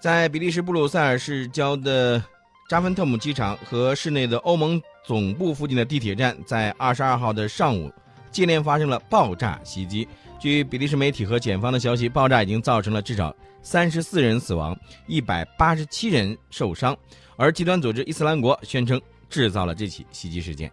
[0.00, 2.22] 在比利时布鲁塞尔市郊的
[2.68, 7.90] 扎芬特姆机场和市内的欧盟总部附近的地铁站，在二十二号的上午
[8.30, 10.06] 接连发生了爆炸袭击。
[10.38, 16.94] 据比利时媒体和检方的消息，爆炸已经造成了至少三十四人死亡，一百八十七人受伤。
[17.36, 20.70] 而极端组织伊斯兰国宣称制造了这起袭击事件。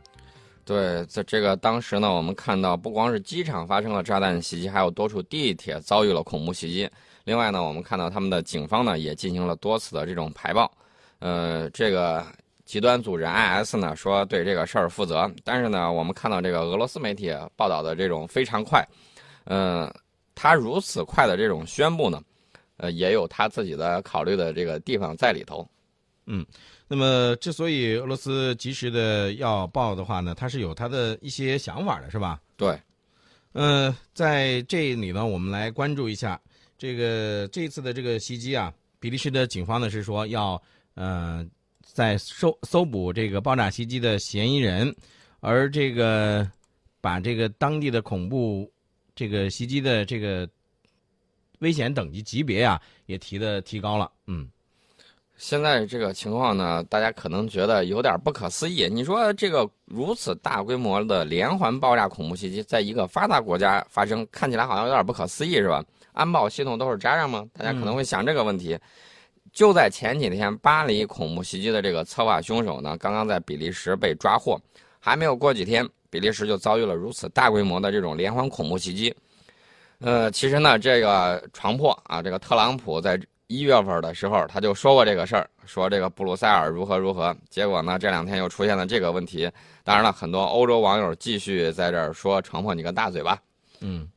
[0.63, 6.89] 对，在这个当时呢，我们看到不光是机场发生了炸弹袭击，还有多处地铁遭遇了恐怖袭击。
[7.23, 10.71] 另外呢，我们看到他们的警方呢也进行了多次的这种排爆，
[11.19, 12.25] 呃，这个
[12.65, 18.87] 极端组织 IS 呢说对这个事儿负责，但是呢，我们看到这个俄罗斯媒体报道的这种非常快，
[19.45, 19.91] 嗯，
[20.35, 22.21] 他如此快的这种宣布呢，
[22.77, 25.67] 呃，也有他自己的考虑的这个地方在里头。
[26.27, 26.45] 嗯，
[26.93, 32.41] 那么之所以俄罗斯及时的要报的话呢，他是有他的一些想法的，是吧？
[32.57, 32.77] 对，
[33.53, 36.37] 嗯，在这里呢，我们来关注一下。
[36.77, 40.61] 这个这次的这个袭击啊，比利时的警方呢是说要
[40.95, 41.47] 呃
[41.81, 44.93] 在搜搜捕这个爆炸袭击的嫌疑人，
[45.39, 46.45] 而这个
[46.99, 48.69] 把这个当地的恐怖
[49.15, 50.45] 这个袭击的这个
[51.59, 54.11] 危险等级级别啊也提的提高了。
[54.27, 54.49] 嗯，
[55.41, 58.87] 现在这个情况呢，大家可能觉得有点不可思议。
[58.87, 65.83] 你说这个如此大规模的连环爆炸恐怖袭击，在一个发达国家发生，看起来好像有点不可思议，是吧？
[66.13, 67.43] 安保系统都是渣渣吗？
[67.53, 68.77] 大家可能会想这个问题。
[69.51, 74.61] 就在前几天，巴黎恐怖袭击的这个策划凶手呢，刚刚在比利时被抓获，
[74.99, 79.11] 还没有过几天，比利时就遭遇了如此大规模的这种连环恐怖袭击。
[80.01, 83.19] 呃，其实呢，这个床破啊，这个特朗普在
[83.51, 87.35] 一月份的时候他就说过这个事儿，说这个布鲁塞尔如何如何。
[87.49, 89.51] 结果呢，这两天又出现了这个问题。
[89.83, 93.37] 当然了，很多欧洲网友继续在这儿说：“床破你个大嘴巴。”
[93.81, 94.07] 嗯。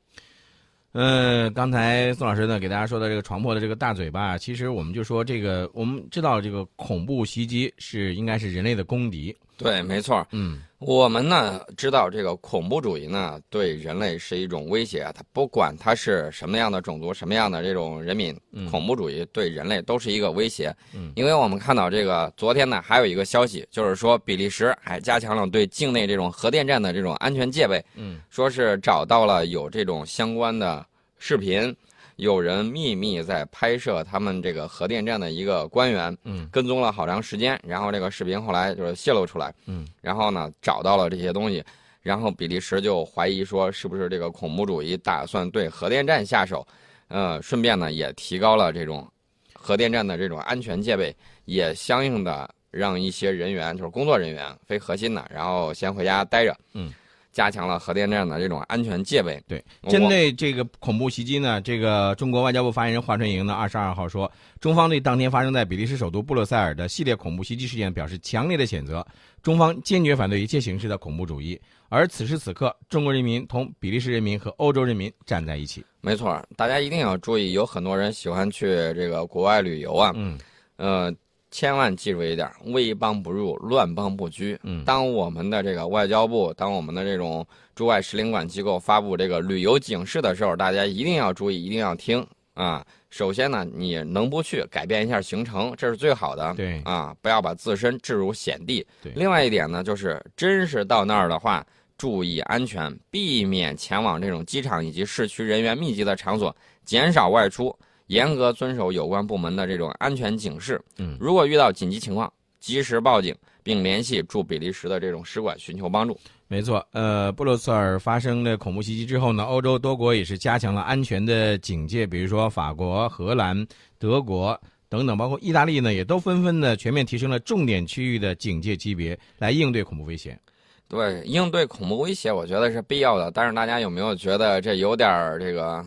[0.92, 9.36] 嗯，刚才宋老师呢给大家说的这个床破的这个大嘴巴，其实我们就说这个，我们知道这个恐怖袭击是应该是人类的公敌。
[9.56, 10.26] 对，没错。
[10.32, 18.36] 嗯，我们呢知道这个恐怖主义呢对人类是一种威胁，它不管它是什么样的种族、什么样的这种人民，
[18.70, 20.74] 恐怖主义对人类都是一个威胁。
[20.92, 27.84] 嗯，因为我们看到这个昨天呢还有一个消息，就是说比利时还加强了对境内这种核电站的这种安全戒备。
[27.94, 30.84] 嗯，说是找到了有这种相关的
[31.18, 31.74] 视频。
[32.16, 41.64] 有人秘密在拍摄他们这个核电站的一个官员，嗯，跟踪了好长时间，然后这个视频后来就是泄露出来，嗯，然后呢找到了这些东西，
[42.02, 46.66] 然后比利时就怀疑说是不是这个恐怖主义打算对核电站下手，
[47.08, 49.06] 呃，顺便呢也提高了这种
[49.52, 51.14] 核电站的这种安全戒备，
[51.46, 56.92] 也相应的让一些人员就是工作人员非核心的，然后先回家待着，嗯。
[57.34, 59.42] 加强了核电站的这种安全戒备。
[59.48, 64.30] 对，针对这个恐怖袭击呢，这个中国外交部发言人华春莹呢，二十二号说，
[64.60, 69.04] 中方对当天发生在比利时首都布鲁塞尔的系列恐怖袭击事件表示强烈的谴责，
[69.42, 71.60] 中方坚决反对一切形式的恐怖主义。
[71.88, 75.84] 而此时此刻，中国人民同比利时人民和欧洲人民站在一起。
[76.00, 80.38] 没错，大家一定要注意，有很多人喜欢去这个国外旅游啊，嗯，
[80.76, 81.12] 呃。
[81.54, 84.58] 千万记住一点：危邦不入，乱邦不居。
[84.64, 92.84] 嗯，当我们的这个外交部，当我们的这种驻外使领馆机构发布这个旅游警示的时候，大家一定要注意，一定要听啊。
[93.08, 96.52] 首先呢，你能不去，改变一下行程，这是最好的。
[96.56, 98.84] 对啊，不要把自身置入险地。
[99.00, 99.12] 对。
[99.14, 101.64] 另外一点呢，就是真是到那儿的话，
[101.96, 106.52] 注意安全，避免前往这种机场以及市区人员密集的场所，
[106.84, 107.72] 减少外出。
[108.06, 110.80] 严格遵守有关部门的这种安全警示。
[110.98, 116.18] 嗯，如果遇到紧急情况，及时报警，并联系驻比利时的这种使馆寻求帮助。
[116.46, 123.66] 没错，呃，布鲁塞尔发生了恐怖袭击之后呢，欧洲多国也是加强了安全的警戒，比如说法国、荷兰、
[123.98, 130.38] 德国等等，包括意大利呢，也都纷纷的全面提升了重点区域的警戒级别，来应对恐怖威胁。
[130.86, 133.30] 对，应对恐怖威胁，我觉得是必要的。
[133.30, 135.84] 但是大家有没有觉得这有点这个？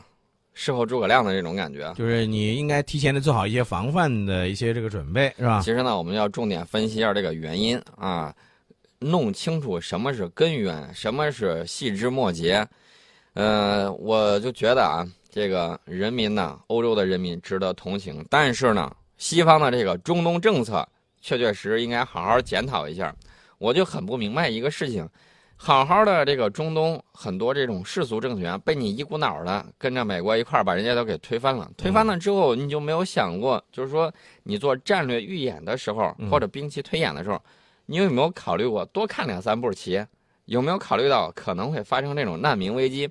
[0.59, 5.61] 事后诸葛亮的这种感觉，就是你应该提前的做好一些防范的一些这个准备，是吧？
[5.63, 8.33] 其实呢，我们要重点分析一下这个原因啊，
[8.97, 12.67] 弄清楚什么是根源，什么是细枝末节。
[13.35, 20.83] 呃，我就觉得啊，这个人民呢，欧洲的人民值得同情，但是呢，西方的这个中东政策，
[21.21, 23.15] 确确实应该好好检讨一下。
[23.59, 25.07] 我就很不明白一个事情。
[25.59, 31.69] 好好的这个中东很多这种世俗政权被你一股脑的跟着美国一块儿把人家都给推翻了。
[31.75, 34.13] 推翻了之后，你就没有想过，就是说
[34.43, 37.41] 你做战略预演的时候或者兵棋推演的时候，
[37.87, 40.05] 你有没有考虑过多看两三步棋？
[40.45, 43.09] 有没有考虑到可能会发生这种难民危机？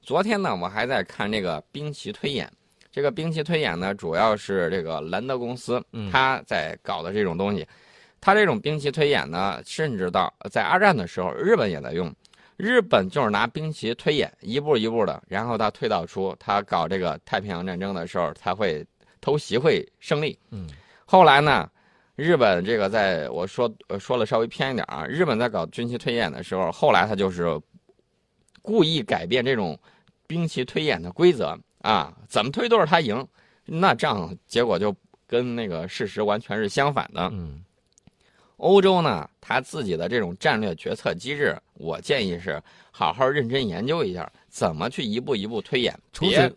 [0.00, 2.50] 昨天呢，我还在看这个兵棋推演，
[2.90, 7.66] 这个兵棋推演呢，主要是这个兰德公司嗯他在搞的这种东西。
[8.24, 12.10] 他这种兵棋推演呢，甚至到在二战的时候，日本也在用。
[12.56, 18.82] 日本就是拿兵棋推演，一步一步的，然后他推导出他搞这个太平洋战争的时候，他会
[19.20, 20.38] 偷袭会胜利。
[20.52, 20.66] 嗯，
[21.04, 21.70] 后来呢，
[22.16, 27.60] 日本这个在我说呃说了稍微偏一点啊，日本在搞军棋推演的时候，后来他就是
[28.62, 29.78] 故意改变这种
[30.26, 33.22] 兵棋推演的规则啊，怎么推都是他赢，
[33.66, 34.96] 那这样结果就
[35.26, 37.28] 跟那个事实完全是相反的。
[37.34, 37.62] 嗯
[38.58, 45.92] 欧洲呢，他自己的这种战略决策机制，我建议是好好认真研究一下，怎么去一步一步推演。
[46.12, 46.56] 除此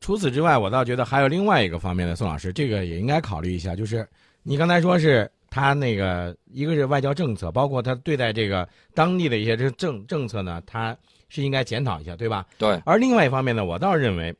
[0.00, 4.06] 除此之外，我倒觉得还有另外一个方面的，宋老师，这个也应该考虑一下，就是
[4.42, 10.96] 你刚才说是他那个一个是外交政策，包括他对待这个当地的一些这政政策呢，他
[11.28, 12.46] 是应该检讨一下，对吧？
[12.58, 14.34] 对，而另外一方面呢，我倒认为，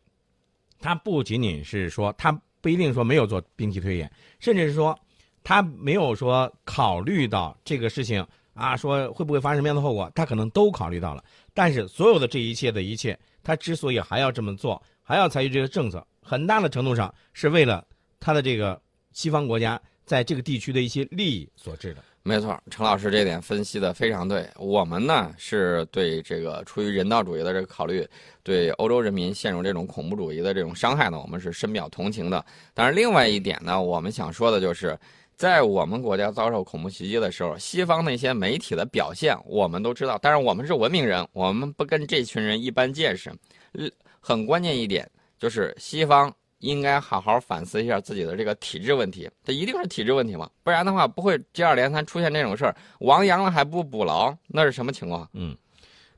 [0.80, 4.98] 他不仅仅是说他不一定说没有做兵棋推演，甚至是说
[5.42, 11.24] 他没有说考虑到这个事情啊，说会不会发生什么样的后果，他可能都考虑到了。
[11.54, 17.84] 但是所有的这一切的一切，他之所以还要这么做，还要采取这个政策，很大的程度上是为了
[18.18, 18.80] 他的这个
[19.12, 22.02] 西方国家在这个地区的一些利益所致的。
[22.22, 24.46] 没错，陈老师这点分析的非常对。
[24.58, 28.06] 我们呢是对这个出于人道主义的这个考虑，
[28.42, 32.44] 对欧洲人民陷入这种恐怖主义的这种伤害呢，我们是深表同情的。
[32.74, 34.96] 但是另外一点呢，我们想说的就是，
[35.40, 43.32] 在我们国家遭受恐怖袭击的时候，西方那些媒体的表现我们都知道，但是我们是文明人，我们不跟这群人一般见识。
[43.72, 43.90] 嗯
[44.20, 52.76] 很关键一点就是西方应该好好反思一下自己的这个体制问题，这一定是体制问题嘛，不然的话不会接二连三出现这种事儿。
[52.98, 55.26] 亡羊了还不补牢，那是什么情况？
[55.32, 55.56] 嗯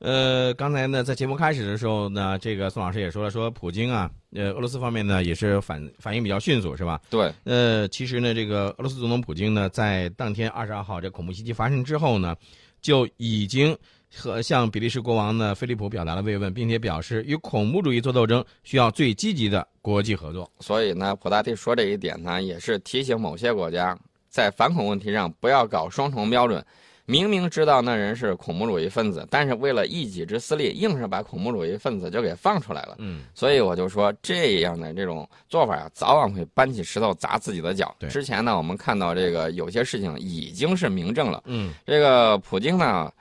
[0.03, 6.99] 呃，刚才呢，在节目开始的时候呢，这个宋老师也说了，说普京啊，呃，俄罗斯方面呢也是反反应比较迅速，是吧？
[7.09, 12.35] 对，呃，其实呢，这个俄罗斯总统普京呢，在当天二十二号这恐怖袭击发生之后呢，
[12.81, 13.73] 就已经
[14.13, 20.51] 和向比利时国王呢菲利普表达了慰问，并且表示与恐怖主义做斗争需要最积极的国际合作。
[20.59, 23.97] 所以呢，普大帝说这一点呢，也是提醒某些国家
[24.27, 26.61] 在反恐问题上不要搞双重标准。
[27.05, 32.95] 明明知道那人是恐怖主义分子，但是为了一己之私利，硬是把恐怖主义分子就给放出来了。
[32.99, 37.93] 嗯，所以我就说，这样的这种做法呀，早晚会搬起石头砸自己的脚。
[37.99, 41.43] 对之前呢，我们看到这个有些事情已经是明证了。
[41.45, 43.11] 嗯，这个普京呢，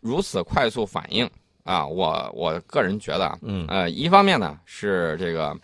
[0.00, 1.28] 如此快速反应
[1.64, 5.56] 啊，我我个人觉得啊，嗯呃，一方面呢是这个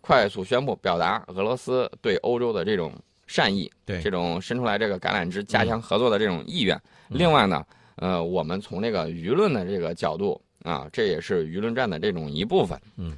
[0.00, 2.92] 快速宣布表达俄罗斯对欧洲的这种
[3.32, 6.76] 善意，对这种伸出来这个橄榄枝加强合作的这种意愿。
[7.08, 7.64] 嗯另外呢，
[7.96, 12.78] 呃，我们从这个舆论的这个角度啊，这也是舆论战的这种一部分。
[12.96, 13.16] 嗯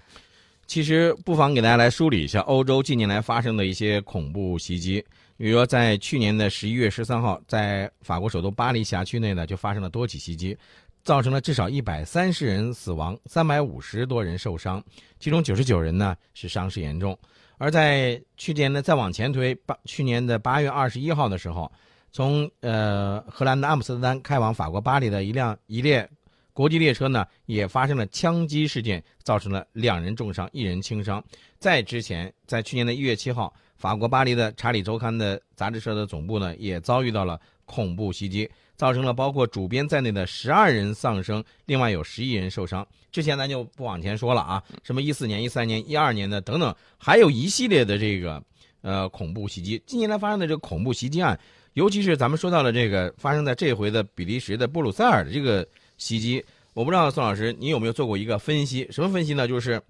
[0.66, 5.04] 其实不妨给大家来梳理一下欧洲近年来发生的一些恐怖袭击。
[5.36, 10.56] 比如说，在去年的十一月十三号，在法国首都巴黎辖区内呢，就发生了多起袭击，
[11.02, 14.82] 造成了至少一百三十人死亡，三百五十多人受伤，
[15.18, 17.18] 其中九十九人呢是伤势严重。
[17.58, 21.70] 而在去年呢，再往前推，八去年的八月二十一号的时候，
[22.12, 26.08] 从呃荷兰的阿姆斯特丹开往法国巴黎的一辆一列
[26.52, 31.22] 国际列车呢，也发生了枪击事件，造成了两人重伤，一人轻伤。
[31.58, 42.86] 在之前，在去年的一月七号，法国巴黎的《查理周刊》的杂志社的总部呢，也遭遇到了恐怖袭击，造成了包括主编在内的十二人丧生，另外有十一人受伤。
[43.12, 48.42] 之前咱就不往前说了啊，什么一四年、一三年、一二年的等等，还有一系列的这个
[48.82, 49.80] 呃恐怖袭击。
[49.86, 51.38] 近年来发生的这个恐怖袭击案，
[51.74, 55.66] 尤其是咱们说到了这个发生在这回的比利时的布鲁塞尔的这个
[55.96, 58.86] 袭击，我不知道宋老师你有没有做过一个分析？
[58.90, 59.46] 什么分析呢？
[59.46, 59.80] 就是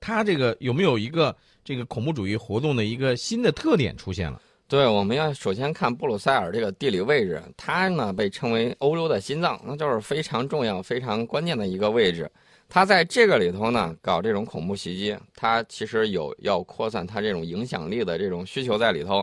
[0.00, 4.42] 它这个有没有一个这个恐怖主义活动的一个新的特点出现了？
[4.72, 12.26] 对，我们要首先看布鲁塞尔这个地理位置，它呢被称为欧洲的心脏，那就是非常重要、非常关键的一个位置。
[12.70, 19.22] 它在这个里头呢搞这种恐怖袭击，它其实有要扩散它这种影响力的这种需求在里头。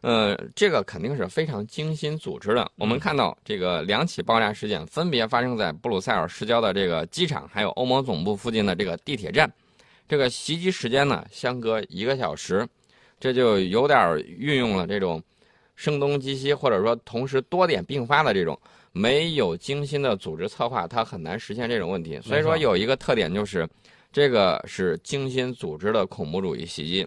[0.00, 2.66] 呃，这个肯定是非常精心组织的。
[2.76, 9.52] 我们看到这个两起爆炸事件分别发生在布鲁塞尔市郊的这个机场，还有欧盟总部附近的这个地铁站。
[10.08, 12.66] 这个袭击时间呢相隔一个小时，
[13.20, 15.22] 这就有点运用了这种
[15.76, 18.58] 声东击西，或者说同时多点并发的这种
[18.92, 22.20] 没有精心的组织策划，它很难实现这种问题。
[22.20, 23.68] 所以说有一个特点就是，
[24.12, 27.06] 这个是精心组织的恐怖主义袭击。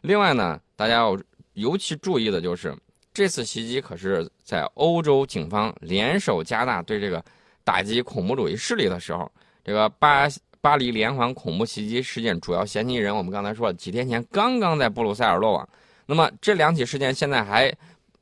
[0.00, 1.18] 另外呢，大家要
[1.54, 2.74] 尤其注意的就是，
[3.12, 7.24] 这次袭击可是在欧洲警方联手加大对这个
[7.64, 9.30] 打击恐怖主义势力的时候，
[9.64, 10.28] 这个巴
[10.60, 15.68] 巴黎连环恐怖袭击事件主要嫌疑人，我们刚才说了，几天前刚刚在布鲁塞尔落网。
[16.06, 17.72] 那么这两起事件现在还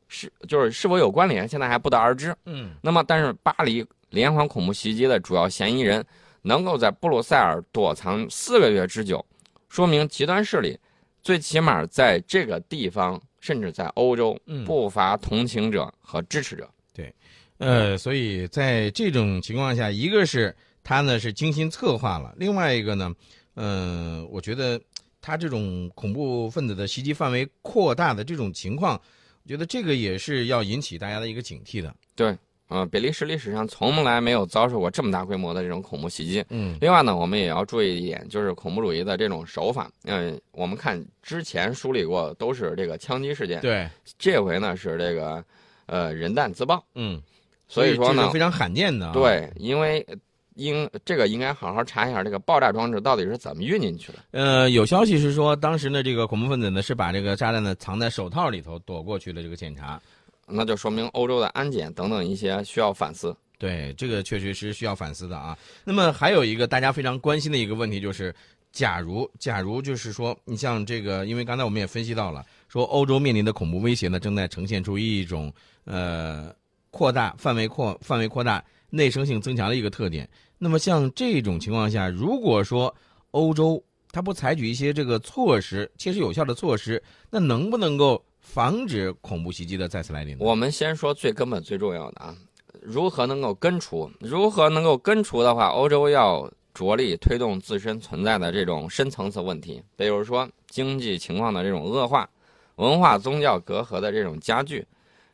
[0.08, 2.34] 是就是是否有关联，现在还不得而知。
[2.44, 6.04] 嗯，那么但是巴黎连环恐怖袭击的主要嫌疑人
[6.42, 9.24] 能够在布鲁塞尔躲藏四个月之久，
[9.68, 10.78] 说明极端势力
[11.22, 16.68] 最起码在这个地方，甚至在欧洲嗯不乏同情者和支持者。
[16.92, 17.14] 对
[17.58, 20.54] 呃，所以在这种情况下，一个是
[20.86, 23.12] 他呢是精心策划了，另外一个呢，
[23.54, 24.80] 呃，我觉得
[25.20, 28.94] 他这种恐怖分子的袭击范围扩大的这种情况，
[29.42, 31.92] 我觉得这个也是要引起大家的一个警惕的。
[32.14, 32.38] 对，
[32.68, 36.44] 呃，比利时历史上从来没有遭受过这么大规模的这种恐怖袭击。
[36.50, 39.90] 嗯另外呢，我们也要注意一点，就是恐怖主义的这种手法。
[40.04, 45.44] 嗯、我们看之前梳理过，都是这个枪击事件，对，这回呢是这个
[45.86, 46.80] 呃人弹自爆。
[46.94, 47.20] 嗯，
[47.66, 50.06] 所以说呢非常罕见的、啊。，对，因为
[50.56, 54.18] 应这个应该好好查一下这个爆炸装置到底是怎么运进去的。
[54.32, 60.00] 呃，有消息是说，当时呢这个恐怖分子呢是把这个炸弹呢藏在手套里头躲过去的这个检查。
[60.48, 63.36] 那就说明欧洲的安检等等一些需要反思。
[63.58, 65.56] 对，这个确实是需要反思的啊。
[65.82, 68.32] 那么还有一个大家非常关心的一个问题就是，
[68.70, 75.52] 假如假如就是说，你像这个，因为刚才我们也分析到了，说欧洲面临的恐怖威胁呢，正在呈现出一种
[75.84, 76.54] 呃
[76.90, 80.28] 扩大范围扩范围扩大、内生性增强的一个特点。
[80.58, 82.94] 那么像这种情况下，如果说
[83.32, 90.44] 欧洲它不采取一些这个措施，切实有效的措施，那能不能够防止恐怖袭击的再次来临呢？
[90.44, 92.34] 我们先说最根本、最重要的啊，
[92.80, 94.10] 如何能够根除？
[94.20, 102.28] 如何能够根除的话，欧洲要着力推动自身存在的这种深层次问题，比如说经济情况的这种恶化、
[102.76, 104.86] 文化宗教隔阂的这种加剧，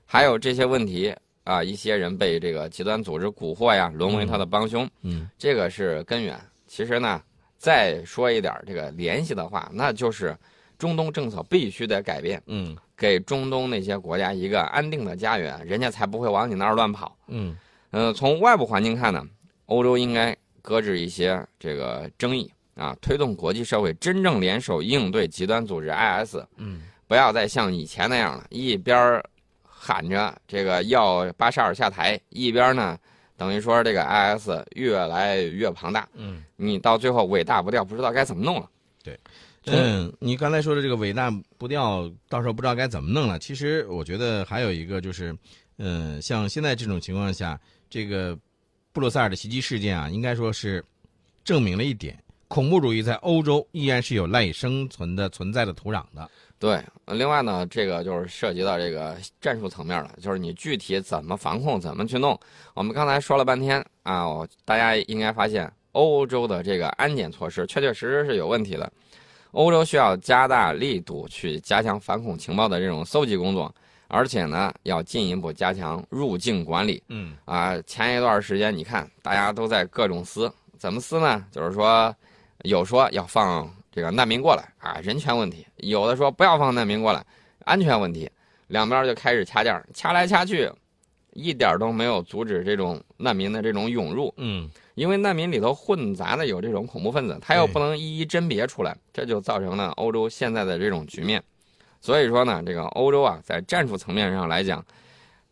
[0.04, 1.14] 还有这些问题
[1.44, 6.38] 啊，一些人被这个极端组织蛊惑呀，沦为他的帮凶，嗯这个是根源。
[6.66, 7.20] 其实呢，
[7.58, 10.36] 再说一点这个联系的话，那就是
[10.78, 12.42] 中东政策必须得改变。
[12.46, 17.16] 嗯给中东那些国家一个安定的家园，人家才不会往你那儿乱跑。
[17.26, 17.56] 嗯
[17.90, 19.26] 呃、从外部环境看呢，
[19.66, 29.24] 欧洲应该搁置一些这个争议啊，推动国际社会真正联手应对极端组织 IS，嗯不要再像以前那样了，一边儿
[29.84, 32.96] 喊着这个要巴沙尔下台，一边呢
[33.36, 36.44] 等于说这个 IS 越来越庞大，嗯。
[36.54, 38.70] 你到最后尾大不掉，不知道该怎么弄了。
[39.02, 39.18] 对
[39.66, 43.40] 嗯，你刚才说的这个伟大不掉，到时候不知道该怎么弄了。
[43.40, 45.36] 其实我觉得还有一个就是，
[45.78, 47.58] 嗯，像现在这种情况下，
[47.90, 48.38] 这个
[48.92, 50.84] 布鲁塞尔的袭击事件啊，应该说是
[51.42, 56.30] 证明了一点，恐怖主义在欧洲依然是有赖以生存的存在的土壤的。
[56.62, 62.38] 对，呃另外呢，这个就是涉及到这个战术层面了，就是你具体怎么防控，怎么去弄。
[62.72, 68.92] 我们刚才说了半天啊，我大家应该发现，欧洲的这个安检措施确确实实是有问题的。
[69.50, 73.74] 欧洲需要加大力度去加强反恐情报的这种搜集工作，
[74.06, 77.02] 而且呢，要进一步加强入境管理。
[77.08, 81.44] 嗯啊，前一段时间你看，大家都在各种撕，怎么撕呢？
[81.50, 82.14] 就是说，
[82.62, 87.24] 有说要放这个难民过来啊，人权问题；有的说不要放难民过来，
[87.64, 88.28] 安全问题。
[88.68, 90.70] 两边就开始掐架，掐来掐去，
[91.34, 94.32] 一点都没有阻止这种难民的这种涌入。
[94.38, 101.42] 嗯因为难民里头混杂的有这种恐怖分子，他又不能一一甄别出来，这就造成了欧洲现在的这种局面。
[102.00, 104.84] 所以说呢，这个欧洲啊，在战术层面上来讲，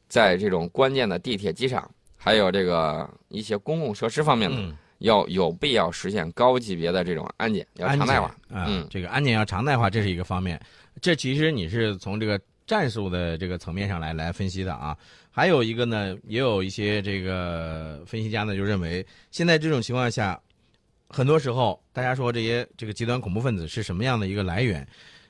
[0.09, 8.29] 在这种关键的地铁、机场，还有这个一些公共设施方面呢，嗯，要有必要实现高级别的这种安检，要常态化。
[8.49, 10.59] 啊，嗯这个安检要常态化，这是一个方面。
[11.03, 14.97] 这其实你是从这个战术的这个层面上来来分析的啊。
[15.31, 20.41] 还有一个呢，也有一些这个分析家呢就认为，现在这种情况下，
[21.09, 24.87] 很多时候大家说这些这个极端恐怖分子是什么样的一个来源？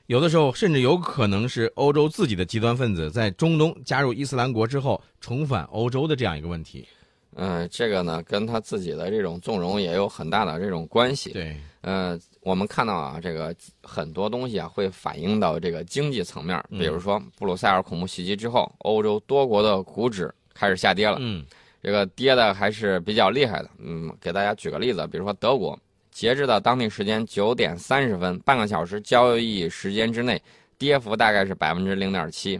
[0.07, 6.85] 有的时候甚至有可能是欧洲自己的极端分子在中东加入伊斯兰国之后重返欧洲的这样一个问题。
[7.35, 11.31] 嗯、这个呢，跟他自己的这种纵容也有很大的这种关系。
[11.31, 21.45] 对，呃，我们看到啊，这个很多东西啊会反映到这个经济层面，嗯比如说布鲁塞尔恐怖袭击之后，欧洲多国的股指开始下跌了，嗯
[21.81, 23.69] 这个跌的还是比较厉害的。
[23.79, 25.77] 嗯，给大家举个例子，比如说德国，
[26.11, 30.39] 截至到当地时间九点三十分，半个小时交易时间之内，
[30.77, 32.59] 跌幅大概是百分之零点七。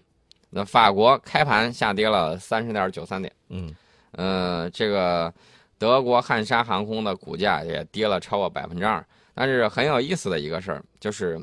[0.50, 3.32] 那法国开盘下跌了三十点九三点。
[3.50, 3.74] 嗯
[4.12, 5.34] 呃，这个
[5.78, 9.04] 德国汉莎航空的股价也跌了超过百分之二。
[9.34, 11.40] 但是很有意思的一个事儿就是，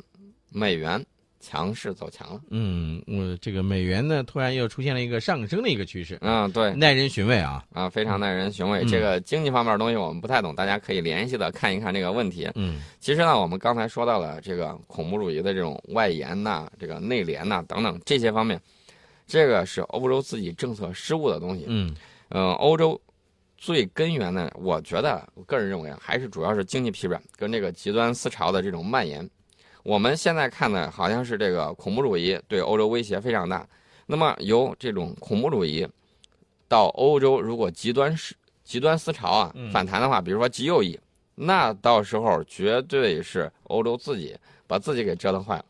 [0.53, 1.05] 美元
[1.41, 2.41] 强势走强了。
[2.51, 7.65] 嗯，我这个美元呢，突然又出现了一个上升的一个趋势，嗯，对，耐人寻味啊。
[7.73, 8.85] 啊，非常耐人寻味。
[8.85, 12.49] 嗯这个经济方面的东西我们不太懂，大家可以联系的看一看这个问题。
[12.55, 18.61] 嗯其实呢，我们刚才说到了这个恐怖主义的这种外延呐、这个内联呐、等等这些方面，
[19.27, 21.65] 这个是欧洲自己政策失误的东西。
[21.69, 21.97] 嗯
[22.31, 23.01] 嗯，欧洲
[23.57, 29.29] 最根源呢，我觉得我个人认为啊，还是主要是经济疲软跟这个极端思潮的这种蔓延。
[29.83, 33.67] 我们现在看呢好像是这个恐怖主义对欧洲威胁非常大。
[34.07, 35.87] 那么由这种恐怖主义
[36.67, 40.99] 到欧洲，如果极端是极端思潮啊嗯反弹的话，比如说极右翼，
[41.35, 45.65] 那到时候绝对是欧洲自己把自己给折腾坏了。